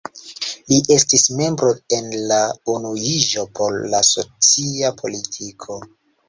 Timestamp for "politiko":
5.05-5.79